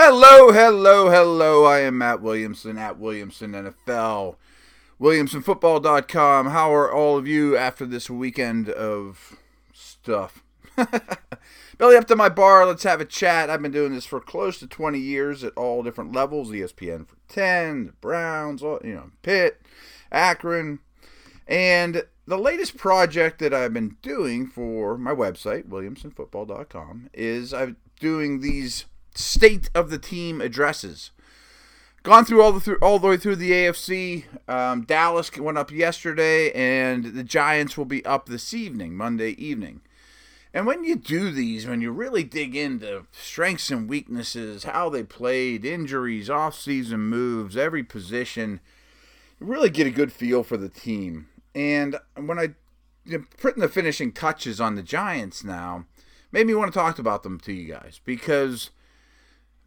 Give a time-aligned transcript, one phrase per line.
[0.00, 1.64] Hello, hello, hello.
[1.64, 4.36] I am Matt Williamson at Williamson NFL.
[5.00, 6.46] WilliamsonFootball.com.
[6.50, 9.36] How are all of you after this weekend of
[9.72, 10.44] stuff?
[11.78, 12.64] Belly up to my bar.
[12.64, 13.50] Let's have a chat.
[13.50, 16.52] I've been doing this for close to 20 years at all different levels.
[16.52, 19.60] ESPN for 10, the Browns, you know, Pitt,
[20.12, 20.78] Akron.
[21.48, 28.42] And the latest project that I've been doing for my website, WilliamsonFootball.com, is I'm doing
[28.42, 28.84] these
[29.18, 31.10] state of the team addresses.
[32.04, 34.24] Gone through all the through all the way through the AFC.
[34.48, 39.80] Um, Dallas went up yesterday, and the Giants will be up this evening, Monday evening.
[40.54, 45.02] And when you do these, when you really dig into strengths and weaknesses, how they
[45.02, 48.60] played, injuries, off-season moves, every position,
[49.38, 51.28] you really get a good feel for the team.
[51.54, 52.54] And when I
[53.04, 55.84] you know, putting the finishing touches on the Giants now,
[56.32, 58.70] made me want to talk about them to you guys because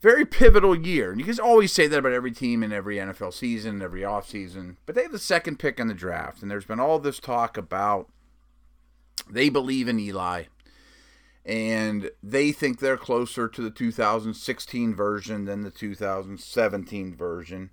[0.02, 1.12] very pivotal year.
[1.12, 4.78] And you can always say that about every team in every NFL season, every offseason.
[4.86, 6.42] But they have the second pick in the draft.
[6.42, 8.10] And there's been all this talk about
[9.30, 10.46] they believe in Eli.
[11.46, 17.70] And they think they're closer to the 2016 version than the 2017 version.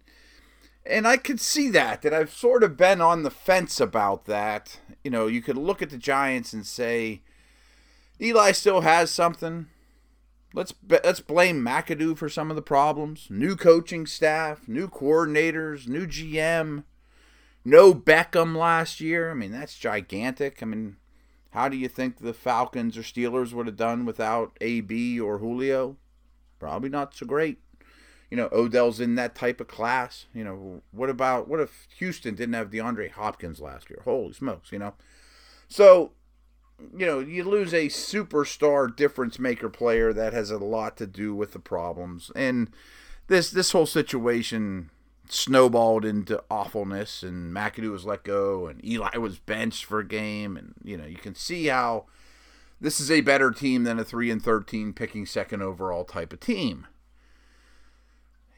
[0.87, 4.81] And I could see that, that I've sort of been on the fence about that.
[5.03, 7.21] You know, you could look at the Giants and say,
[8.21, 9.67] Eli still has something
[10.55, 13.29] Let's let's blame McAdoo for some of the problems.
[13.31, 16.85] New coaching staff, new coordinators, new GM.
[17.65, 19.31] No Beckham last year.
[19.31, 20.63] I mean, that's gigantic.
[20.63, 20.97] I mean,
[21.51, 25.97] how do you think the Falcons or Steelers would have done without AB or Julio?
[26.59, 27.59] Probably not so great.
[28.31, 30.27] You know, Odell's in that type of class.
[30.35, 34.01] You know, what about what if Houston didn't have DeAndre Hopkins last year?
[34.05, 34.95] Holy smokes, you know.
[35.69, 36.13] So
[36.97, 41.35] you know, you lose a superstar difference maker player that has a lot to do
[41.35, 42.31] with the problems.
[42.37, 42.71] And
[43.27, 44.91] this this whole situation
[45.29, 50.57] snowballed into awfulness and McAdoo was let go and Eli was benched for a game
[50.57, 52.07] and you know, you can see how
[52.81, 56.41] this is a better team than a 3 and 13 picking second overall type of
[56.41, 56.87] team.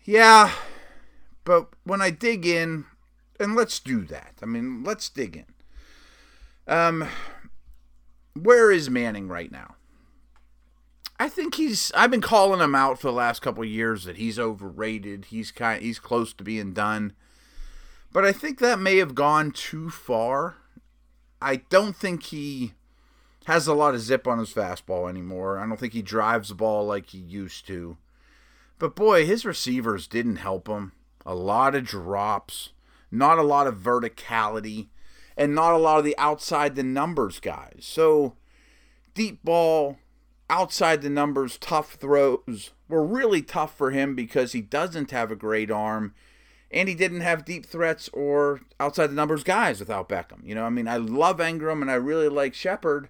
[0.05, 0.53] Yeah,
[1.45, 2.85] but when I dig in,
[3.39, 4.35] and let's do that.
[4.43, 5.47] I mean, let's dig in.
[6.73, 7.09] Um
[8.35, 9.77] where is Manning right now?
[11.19, 11.93] I think he's.
[11.95, 15.27] I've been calling him out for the last couple years that he's overrated.
[15.27, 15.83] He's kind.
[15.83, 17.13] He's close to being done,
[18.11, 20.57] but I think that may have gone too far.
[21.43, 22.73] I don't think he
[23.45, 25.59] has a lot of zip on his fastball anymore.
[25.59, 27.99] I don't think he drives the ball like he used to.
[28.79, 30.93] But boy, his receivers didn't help him.
[31.27, 32.71] A lot of drops,
[33.11, 34.89] not a lot of verticality
[35.41, 37.79] and not a lot of the outside the numbers guys.
[37.81, 38.35] So
[39.15, 39.97] deep ball,
[40.51, 45.37] outside the numbers, tough throws were really tough for him because he doesn't have a
[45.37, 46.15] great arm
[46.71, 50.45] and he didn't have deep threats or outside the numbers guys without Beckham.
[50.45, 53.09] You know, I mean, I love Engram and I really like Shepard,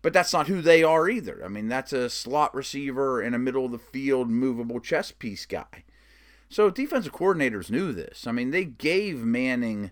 [0.00, 1.42] but that's not who they are either.
[1.44, 5.44] I mean, that's a slot receiver and a middle of the field movable chess piece
[5.44, 5.82] guy.
[6.48, 8.28] So defensive coordinators knew this.
[8.28, 9.90] I mean, they gave Manning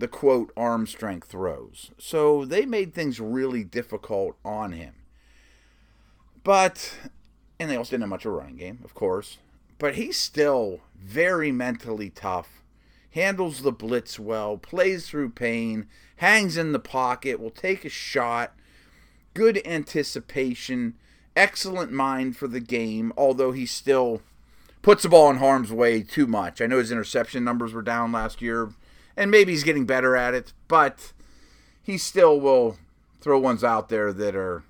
[0.00, 1.90] the quote arm strength throws.
[1.98, 4.94] So they made things really difficult on him.
[6.42, 6.96] But,
[7.58, 9.36] and they also didn't have much of a running game, of course.
[9.78, 12.62] But he's still very mentally tough,
[13.10, 15.86] handles the blitz well, plays through pain,
[16.16, 18.54] hangs in the pocket, will take a shot,
[19.34, 20.94] good anticipation,
[21.36, 24.22] excellent mind for the game, although he still
[24.80, 26.62] puts the ball in harm's way too much.
[26.62, 28.70] I know his interception numbers were down last year
[29.16, 31.12] and maybe he's getting better at it, but
[31.82, 32.78] he still will
[33.20, 34.64] throw ones out there that are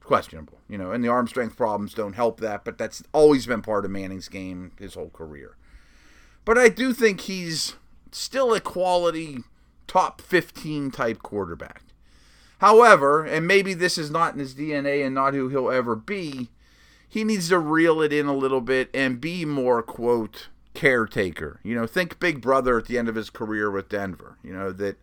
[0.00, 3.62] questionable, you know, and the arm strength problems don't help that, but that's always been
[3.62, 5.56] part of Manning's game his whole career.
[6.44, 7.74] But I do think he's
[8.12, 9.38] still a quality
[9.86, 11.82] top 15 type quarterback.
[12.58, 16.50] However, and maybe this is not in his DNA and not who he'll ever be,
[17.08, 21.60] he needs to reel it in a little bit and be more, quote, caretaker.
[21.62, 24.38] You know, think Big Brother at the end of his career with Denver.
[24.42, 24.98] You know, that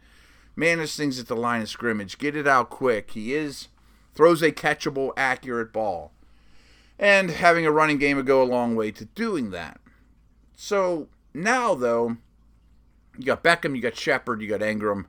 [0.56, 3.12] manage things at the line of scrimmage, get it out quick.
[3.12, 3.70] He is
[4.14, 6.12] throws a catchable, accurate ball.
[7.00, 9.80] And having a running game would go a long way to doing that.
[10.56, 12.18] So now though,
[13.18, 15.06] you got Beckham, you got Shepard, you got Engram.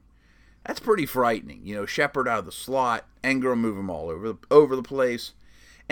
[0.64, 1.60] That's pretty frightening.
[1.64, 4.82] You know, Shepard out of the slot, Engram move him all over the, over the
[4.82, 5.32] place.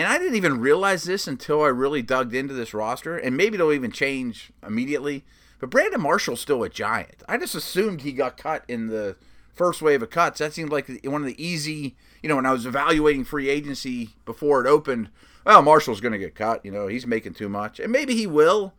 [0.01, 3.19] And I didn't even realize this until I really dug into this roster.
[3.19, 5.23] And maybe it'll even change immediately.
[5.59, 7.21] But Brandon Marshall's still a giant.
[7.29, 9.15] I just assumed he got cut in the
[9.53, 10.39] first wave of cuts.
[10.39, 14.15] That seemed like one of the easy, you know, when I was evaluating free agency
[14.25, 15.11] before it opened,
[15.45, 16.65] well, Marshall's going to get cut.
[16.65, 17.79] You know, he's making too much.
[17.79, 18.73] And maybe he will,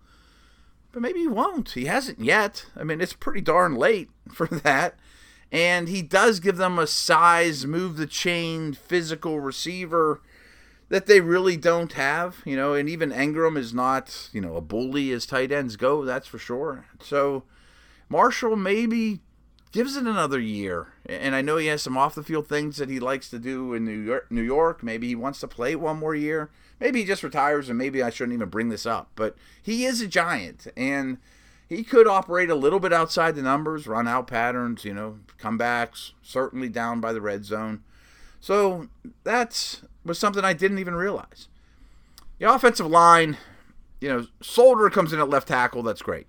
[0.91, 1.71] but maybe he won't.
[1.71, 2.67] He hasn't yet.
[2.77, 4.97] I mean, it's pretty darn late for that.
[5.53, 10.21] And he does give them a size, move the chain, physical receiver
[10.93, 14.61] that they really don't have, you know, and even Engram is not, you know, a
[14.61, 16.85] bully as tight ends go, that's for sure.
[17.01, 17.45] So
[18.11, 19.21] Marshall maybe
[19.73, 20.89] gives it another year.
[21.07, 23.73] And I know he has some off the field things that he likes to do
[23.73, 24.83] in New York, New York.
[24.83, 26.51] Maybe he wants to play one more year.
[26.79, 29.13] Maybe he just retires and maybe I shouldn't even bring this up.
[29.17, 31.17] But he is a giant and
[31.71, 36.13] he could operate a little bit outside the numbers, run out patterns, you know, comebacks,
[36.21, 37.83] certainly down by the red zone.
[38.43, 38.89] So
[39.23, 41.47] that was something I didn't even realize.
[42.41, 43.37] The offensive line,
[44.01, 45.85] you know, Solder comes in at left tackle.
[45.85, 46.27] That's great.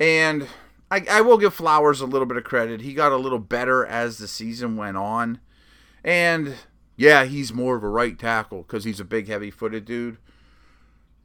[0.00, 0.48] And
[0.90, 2.80] I, I will give Flowers a little bit of credit.
[2.80, 5.38] He got a little better as the season went on.
[6.02, 6.54] And
[6.96, 10.16] yeah, he's more of a right tackle because he's a big, heavy footed dude.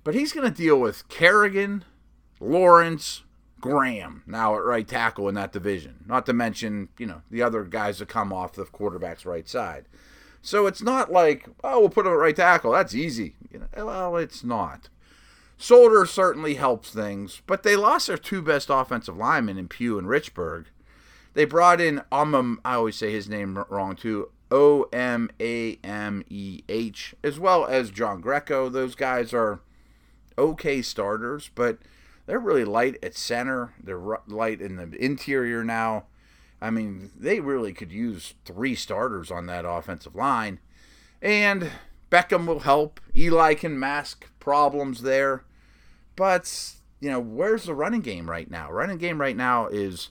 [0.04, 1.86] But he's going to deal with Kerrigan,
[2.42, 3.24] Lawrence,
[3.62, 6.04] Graham now at right tackle in that division.
[6.08, 9.86] Not to mention, you know, the other guys that come off the quarterback's right side.
[10.42, 12.72] So it's not like, oh, we'll put him at right tackle.
[12.72, 13.36] That's easy.
[13.52, 14.90] You know, eh, well, it's not.
[15.58, 20.08] Solder certainly helps things, but they lost their two best offensive linemen in Pugh and
[20.08, 20.66] Richburg.
[21.36, 26.24] They brought in Omam, I always say his name wrong too, O M A M
[26.30, 28.70] E H, as well as John Greco.
[28.70, 29.62] Those guys are
[30.38, 31.78] okay starters, but
[32.26, 33.74] they're really light at center.
[33.82, 36.06] They're light in the interior now.
[36.62, 40.60] I mean, they really could use three starters on that offensive line.
[41.22, 41.72] And
[42.12, 43.00] Beckham will help.
[43.16, 45.44] Eli can mask problems there.
[46.16, 48.72] But, you know, where's the running game right now?
[48.72, 50.10] Running game right now is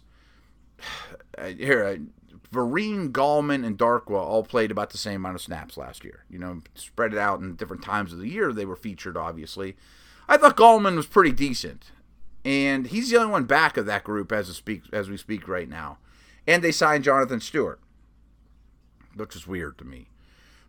[1.57, 1.85] here.
[1.85, 1.97] Uh,
[2.53, 6.25] Vereen, Gallman, and Darkwa all played about the same amount of snaps last year.
[6.29, 8.53] You know, spread it out in different times of the year.
[8.53, 9.77] They were featured, obviously.
[10.29, 11.93] I thought Gallman was pretty decent,
[12.45, 15.69] and he's the only one back of that group as, speak, as we speak right
[15.69, 15.99] now
[16.47, 17.81] and they signed Jonathan Stewart,
[19.15, 20.09] which is weird to me.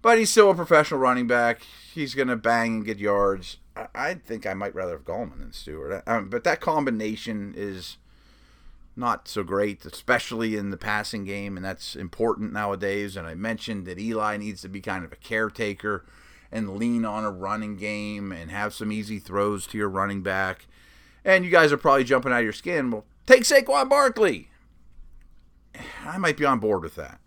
[0.02, 1.62] But he's still a professional running back.
[1.94, 3.58] He's to bang and get yards.
[3.76, 6.04] I, I, think I might rather have Gallman than Stewart.
[6.08, 7.98] Um, but that combination is
[8.96, 13.16] not so great, especially in the passing game, and that's important nowadays.
[13.16, 16.06] And I mentioned that Eli needs to be kind of a caretaker
[16.52, 20.68] and lean on a running game and have some easy throws to your running back.
[21.24, 22.92] And you guys are probably jumping out of your skin.
[22.92, 24.50] Well, take Saquon Barkley.
[26.06, 27.20] I might be on board with that.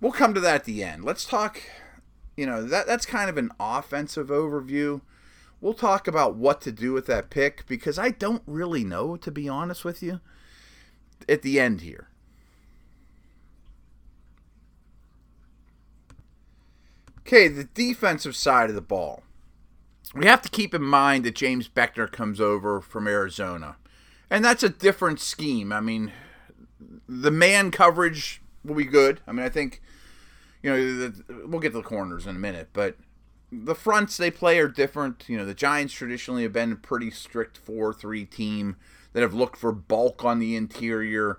[0.00, 1.04] We'll come to that at the end.
[1.04, 1.62] Let's talk,
[2.36, 5.00] you know, that that's kind of an offensive overview.
[5.60, 9.30] We'll talk about what to do with that pick because I don't really know, to
[9.30, 10.20] be honest with you,
[11.26, 12.08] at the end here.
[17.20, 19.22] Okay, the defensive side of the ball.
[20.12, 23.76] We have to keep in mind that James Bettcher comes over from Arizona.
[24.30, 25.72] And that's a different scheme.
[25.72, 26.12] I mean,
[27.08, 29.20] the man coverage will be good.
[29.26, 29.80] I mean, I think
[30.62, 32.96] you know the, we'll get to the corners in a minute, but
[33.52, 35.24] the fronts they play are different.
[35.28, 38.76] You know, the Giants traditionally have been a pretty strict four-three team
[39.12, 41.38] that have looked for bulk on the interior,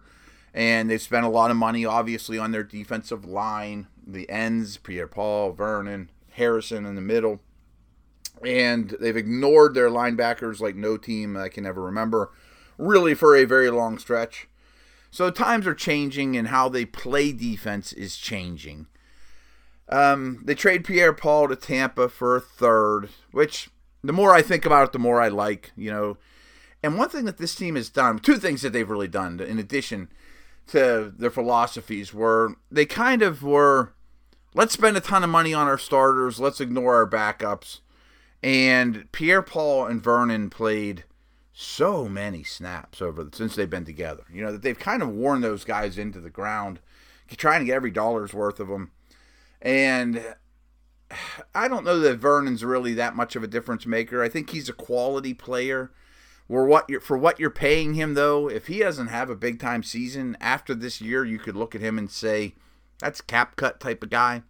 [0.53, 5.53] and they've spent a lot of money, obviously, on their defensive line, the ends, Pierre-Paul,
[5.53, 7.41] Vernon, Harrison in the middle,
[8.43, 12.31] and they've ignored their linebackers like no team I can ever remember,
[12.77, 14.47] really for a very long stretch.
[15.11, 18.87] So times are changing and how they play defense is changing.
[19.87, 23.69] Um, they trade Pierre Paul to Tampa for a third, which
[24.03, 26.17] the more I think about it, the more I like, you know.
[26.83, 29.57] And one thing that this team has done, two things that they've really done in
[29.57, 30.09] addition
[30.67, 33.93] to their philosophies were they kind of were
[34.53, 37.79] let's spend a ton of money on our starters, let's ignore our backups.
[38.43, 41.03] And Pierre Paul and Vernon played
[41.57, 44.23] so many snaps over since they've been together.
[44.31, 46.79] You know that they've kind of worn those guys into the ground,
[47.37, 48.91] trying to get every dollar's worth of them.
[49.61, 50.35] And
[51.55, 54.21] I don't know that Vernon's really that much of a difference maker.
[54.21, 55.91] I think he's a quality player.
[56.47, 59.59] For what you're for what you're paying him though, if he doesn't have a big
[59.59, 62.53] time season after this year, you could look at him and say
[62.99, 64.43] that's cap cut type of guy.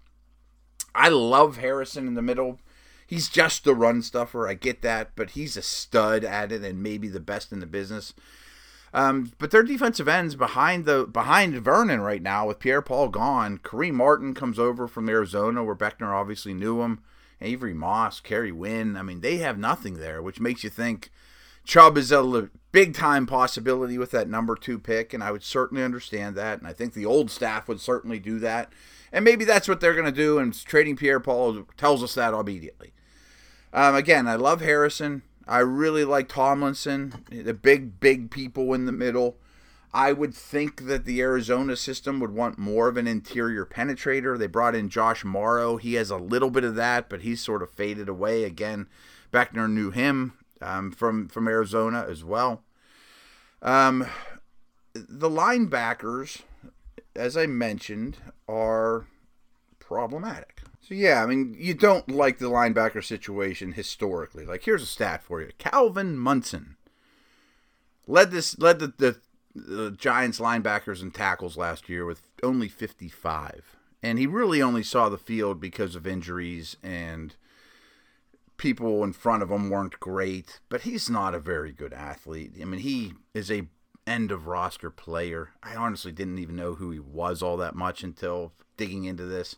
[0.94, 2.60] I love Harrison in the middle
[3.06, 4.48] he's just a run stuffer.
[4.48, 7.66] I get that, but he's a stud at it and maybe the best in the
[7.66, 8.14] business.
[8.94, 13.58] Um, but their defensive ends behind the behind Vernon right now with Pierre Paul gone.
[13.58, 17.04] Kareem Martin comes over from Arizona where Bettcher obviously knew him.
[17.42, 18.96] Avery Moss, Kerry Wynn.
[18.96, 21.12] I mean, they have nothing there, which makes you think
[21.66, 25.84] Chubb is a big time possibility with that number two pick, and I would certainly
[25.84, 26.60] understand that.
[26.60, 28.72] And I think the old staff would certainly do that.
[29.16, 32.34] And maybe that's what they're going to do, and trading Pierre Paul tells us that
[32.34, 32.92] immediately.
[33.72, 35.22] Um, again, I love Harrison.
[35.48, 39.38] I really like Tomlinson, the big, big people in the middle.
[39.94, 44.38] I would think that the Arizona system would want more of an interior penetrator.
[44.38, 45.78] They brought in Josh Mauro.
[45.78, 48.44] He has a little bit of that, but he's sort of faded away.
[48.44, 48.90] Again,
[49.32, 52.64] Bettcher knew him um, from from Arizona as well.
[53.62, 54.08] Um,
[54.94, 56.42] the linebackers,
[57.16, 58.18] as I mentioned,
[58.48, 59.08] are
[59.80, 60.62] problematic.
[60.82, 64.46] So yeah, I mean, you don't like the linebacker situation historically.
[64.46, 66.76] Like here's a stat for you: Calvin Munson
[68.08, 69.18] led this led the, the,
[69.56, 75.10] the Giants linebackers and tackles last year with only 55, and he really only saw
[75.10, 77.36] the field because of injuries and
[78.58, 80.60] people in front of him weren't great.
[80.70, 82.54] But he's not a very good athlete.
[82.62, 83.68] I mean, he is a
[84.08, 85.52] end of roster player.
[85.64, 89.56] I honestly didn't even know who he was all that much until digging into this.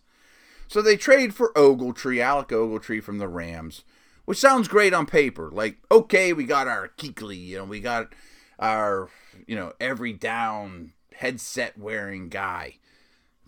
[0.67, 3.83] So they trade for Ogletree, Alec Ogletree from the Rams,
[4.25, 5.49] which sounds great on paper.
[5.51, 8.13] Like, okay, we got our Kuechly, you know, we got
[8.59, 9.09] our,
[9.45, 12.75] you know, every down headset wearing guy.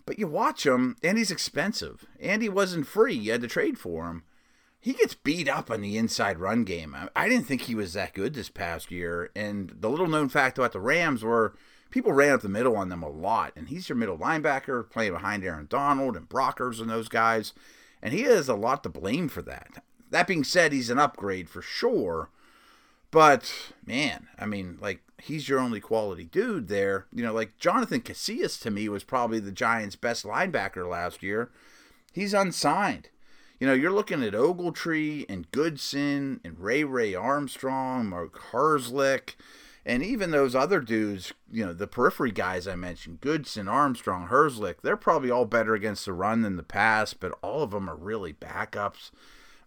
[0.06, 2.06] But you watch him, and he's expensive.
[2.18, 3.14] And he wasn't free.
[3.14, 4.24] You had to trade for him.
[4.80, 6.96] He gets beat up on the inside run game.
[7.14, 9.30] I didn't think he was that good this past year.
[9.36, 11.54] And the little known fact about the Rams were
[11.90, 13.52] people ran up the middle on them a lot.
[13.56, 17.52] And he's your middle linebacker playing behind Aaron Donald and Brockers and those guys.
[18.00, 19.84] And he has a lot to blame for that.
[20.10, 22.30] That being said, he's an upgrade for sure.
[23.10, 23.52] But
[23.84, 27.06] man, I mean, like he's your only quality dude there.
[27.12, 31.50] You know, like Jonathan Casillas to me was probably the Giants' best linebacker last year.
[32.12, 33.08] He's unsigned.
[33.60, 39.36] You know, you're looking at Ogletree and Goodson and Ray Ray Armstrong, Mark Herzlich
[39.84, 44.82] and even those other dudes, you know, the periphery guys I mentioned, Goodson, Armstrong, Herzlich,
[44.82, 47.96] they're probably all better against the run than the pass, but all of them are
[47.96, 49.10] really backups.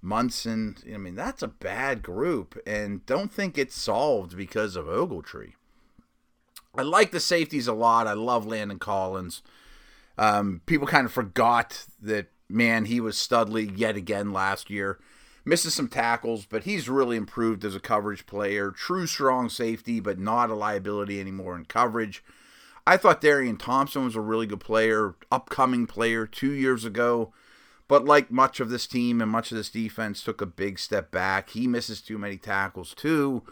[0.02, 5.54] Munson, I mean, that's a bad group, and don't think it's solved because of Ogletree.
[6.76, 8.08] I like the safeties a lot.
[8.08, 9.42] I love Landon Collins.
[10.18, 15.00] Um, people kind of forgot that, man, he was studly yet again last year
[15.46, 18.72] misses some tackles, but he's really improved as a coverage player.
[18.72, 22.24] True strong safety, but not a liability anymore in coverage.
[22.86, 27.34] I thought Darian Thompson was a really good player, upcoming player two years ago,
[27.88, 31.12] but like much of this team and much of this defense, took a big step
[31.12, 31.52] back.
[31.52, 33.44] He misses too many tackles too.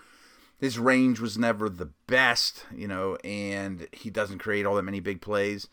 [0.60, 5.00] His range was never the best, you know, and he doesn't create all that many
[5.00, 5.68] big plays.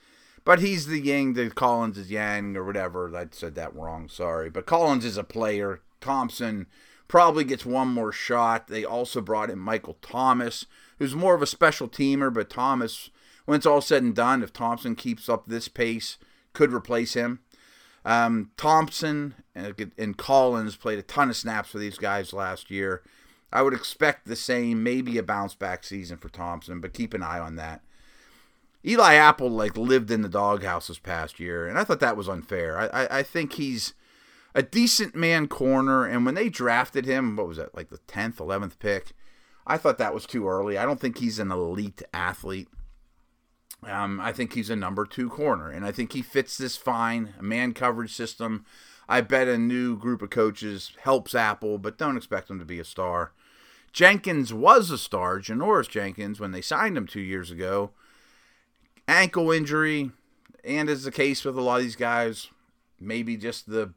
[0.44, 3.14] But he's the Yang, the Collins is Yang, or whatever.
[3.16, 4.50] I said that wrong, sorry.
[4.50, 5.80] But Collins is a player.
[6.00, 6.66] Thompson
[7.06, 8.68] probably gets one more shot.
[8.68, 10.66] They also brought in Michael Thomas,
[10.98, 13.10] who's more of a special teamer, but Thomas,
[13.46, 16.18] when it's all said and done, if Thompson keeps up this pace,
[16.52, 17.40] could replace him.
[18.04, 23.02] Um, Thompson and, and Collins played a ton of snaps for these guys last year.
[23.52, 27.22] I would expect the same, maybe a bounce back season for Thompson, but keep an
[27.22, 27.82] eye on that.
[28.84, 32.28] Eli Apple like lived in the doghouse this past year, and I thought that was
[32.28, 32.78] unfair.
[32.78, 33.94] I, I, I think he's
[34.54, 36.04] a decent man corner.
[36.04, 39.12] And when they drafted him, what was that, like the 10th, 11th pick?
[39.66, 40.78] I thought that was too early.
[40.78, 42.68] I don't think he's an elite athlete.
[43.84, 47.34] Um, I think he's a number two corner, and I think he fits this fine.
[47.40, 48.64] Man coverage system.
[49.08, 52.80] I bet a new group of coaches helps Apple, but don't expect him to be
[52.80, 53.32] a star.
[53.92, 57.92] Jenkins was a star, Janoris Jenkins, when they signed him two years ago.
[59.08, 60.12] Ankle injury,
[60.62, 62.48] and as the case with a lot of these guys,
[63.00, 63.94] maybe just the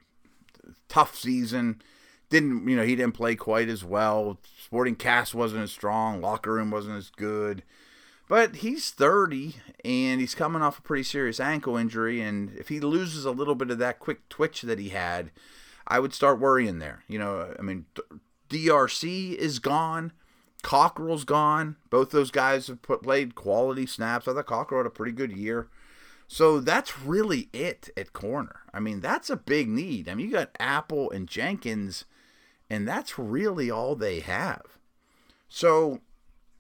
[0.88, 1.82] tough season.
[2.30, 4.40] Didn't you know he didn't play quite as well.
[4.64, 6.22] Sporting cast wasn't as strong.
[6.22, 7.64] Locker room wasn't as good.
[8.32, 12.22] But he's 30 and he's coming off a pretty serious ankle injury.
[12.22, 15.32] And if he loses a little bit of that quick twitch that he had,
[15.86, 17.04] I would start worrying there.
[17.10, 17.88] You know, I mean,
[18.50, 20.14] DRC is gone.
[20.62, 21.78] Cockrell's gone.
[21.90, 24.28] Both those guys have put, played quality snaps.
[24.28, 25.68] I thought Cockrell had a pretty good year.
[26.28, 28.62] So that's really it at corner.
[28.74, 30.08] I mean, that's a big need.
[30.08, 32.06] I mean, you got Apple and Jenkins,
[32.70, 34.62] and that's really all they have.
[35.50, 36.00] So,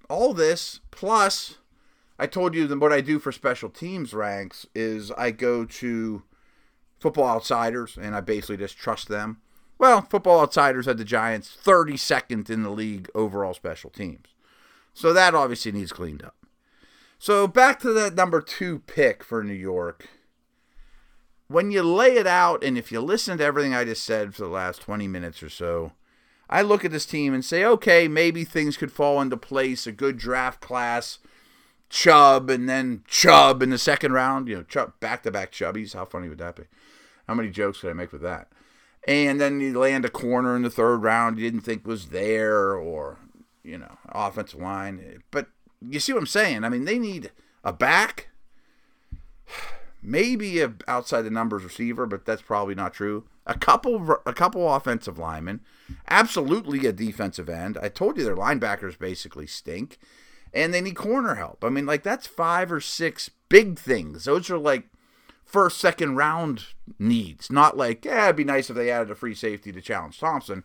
[0.10, 1.60] all this plus,
[2.20, 6.24] I told you that what I do for special teams ranks is I go to
[7.00, 9.41] Football Outsiders and I basically just trust them.
[9.82, 14.28] Well, Football Outsiders had the Giants 32nd in the league overall special teams.
[14.94, 16.36] So that obviously needs cleaned up.
[17.18, 20.08] So back to that number two pick for New York.
[21.48, 24.44] When you lay it out, and if you listen to everything I just said for
[24.44, 25.94] the last 20 minutes or so,
[26.48, 29.88] I look at this team and say, okay, maybe things could fall into place.
[29.88, 31.18] A good draft class,
[31.90, 34.48] Chubb, and then Chubb in the second round.
[34.48, 35.96] You know, Chubb back to back Chubbies.
[35.96, 36.66] How funny would that be?
[37.28, 38.48] How many jokes could I make with that?
[39.08, 42.75] And then you land a corner in the third round you didn't think was there,
[42.75, 43.17] or
[43.63, 45.24] you know, offensive line.
[45.31, 45.48] But
[45.81, 46.63] you see what I'm saying?
[46.63, 47.31] I mean, they need
[47.63, 48.29] a back,
[50.01, 53.25] maybe a outside the numbers receiver, but that's probably not true.
[53.48, 55.62] A couple, a couple offensive linemen,
[56.08, 57.77] absolutely a defensive end.
[57.81, 59.98] I told you their linebackers basically stink,
[60.53, 61.63] and they need corner help.
[61.63, 64.25] I mean, like that's five or six big things.
[64.25, 64.86] Those are like
[65.51, 66.65] first, second round
[66.98, 70.20] needs, not like yeah, it'd be nice if they added a free safety to challenge
[70.20, 70.63] Thompson.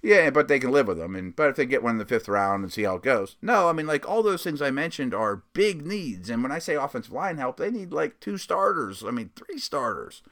[0.00, 1.16] Yeah, but they can live with them.
[1.16, 3.36] And but if they get one in the fifth round and see how it goes,
[3.42, 6.30] no, I mean like all those things I mentioned are big needs.
[6.30, 9.02] And when I say offensive line help, they need like two starters.
[9.04, 10.22] I mean three starters.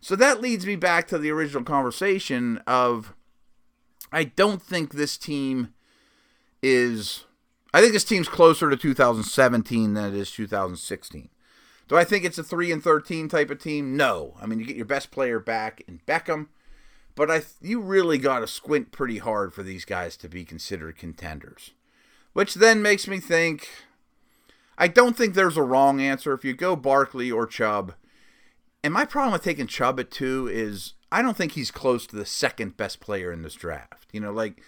[0.00, 3.14] So that leads me back to the original conversation of
[4.12, 5.74] I don't think this team
[6.62, 7.24] is.
[7.74, 11.28] I think this team's closer to 2017 than it is 2016.
[11.88, 13.96] Do I think it's a three and 13 type of team?
[13.96, 14.34] No.
[14.40, 16.48] I mean, you get your best player back in Beckham.
[17.14, 20.98] But I, you really got to squint pretty hard for these guys to be considered
[20.98, 21.72] contenders.
[22.34, 23.68] Which then makes me think
[24.78, 26.32] I don't think there's a wrong answer.
[26.34, 27.94] If you go Barkley or Chubb,
[28.84, 32.16] and my problem with taking Chubb at two is I don't think he's close to
[32.16, 34.08] the second best player in this draft.
[34.12, 34.62] You know, like,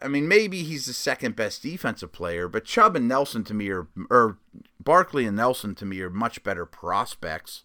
[0.00, 3.68] I mean, maybe he's the second best defensive player, but Chubb and Nelson to me
[3.70, 4.38] are, or
[4.78, 7.64] Barkley and Nelson to me are much better prospects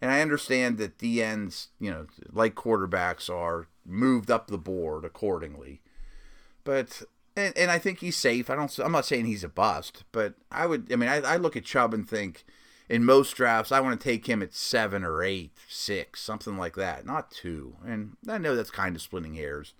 [0.00, 5.04] and I understand that the ends, you know, like quarterbacks, are moved up the board
[5.04, 5.82] accordingly.
[6.64, 7.02] But
[7.36, 8.48] and, and I think he's safe.
[8.48, 8.76] I don't.
[8.78, 10.90] I'm not saying he's a bust, but I would.
[10.92, 12.44] I mean, I, I look at Chubb and think,
[12.88, 16.76] in most drafts, I want to take him at seven or eight, six, something like
[16.76, 17.76] that, not two.
[17.84, 19.74] And I know that's kind of splitting hairs,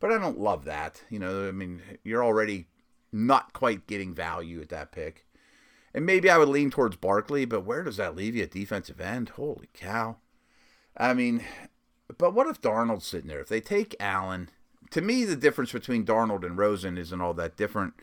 [0.00, 1.02] but I don't love that.
[1.10, 2.66] You know, I mean, you're already
[3.12, 5.26] not quite getting value at that pick.
[5.94, 9.00] And maybe I would lean towards Barkley, but where does that leave you at defensive
[9.00, 9.30] end?
[9.30, 10.16] Holy cow.
[10.96, 11.44] I mean,
[12.18, 13.40] but what if Darnold's sitting there?
[13.40, 14.50] If they take Allen,
[14.90, 17.94] to me, the difference between Darnold and Rosen isn't all that different.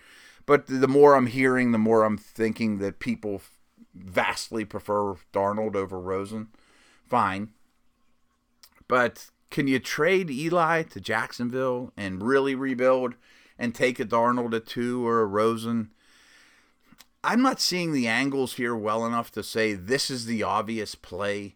[0.45, 3.41] But the more I'm hearing, the more I'm thinking that people
[3.93, 6.49] vastly prefer Darnold over Rosen.
[7.08, 7.49] Fine.
[8.88, 13.15] But can you trade Eli to Jacksonville and really rebuild
[13.58, 15.91] and take a Darnold at two or a Rosen?
[17.23, 21.55] I'm not seeing the angles here well enough to say this is the obvious play.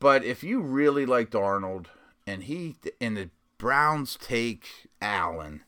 [0.00, 1.86] But if you really liked Darnold
[2.26, 5.62] and he and the Browns take Allen,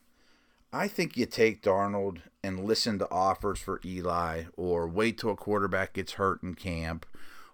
[0.73, 5.35] I think you take Darnold and listen to offers for Eli or wait till a
[5.35, 7.05] quarterback gets hurt in camp.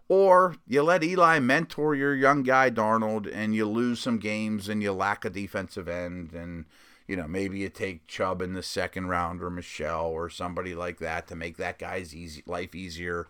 [0.10, 4.82] Or you let Eli mentor your young guy Darnold and you lose some games and
[4.82, 6.65] you lack a defensive end and
[7.10, 11.00] you know, maybe you take Chubb in the second round or Michelle or somebody like
[11.00, 13.28] that to make that guy's easy life easier.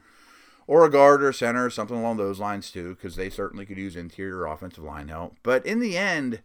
[0.68, 3.78] Or a guard or center, or something along those lines too, because they certainly could
[3.78, 5.38] use interior offensive line help.
[5.44, 6.42] But in the end,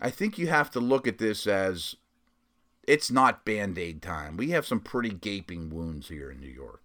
[0.00, 1.96] I think you have to look at this as
[2.86, 4.36] it's not band aid time.
[4.36, 6.81] We have some pretty gaping wounds here in New York.